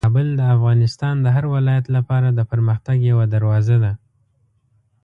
[0.05, 3.91] کابل د افغانستان د هر ولایت لپاره د پرمختګ یوه دروازه ده.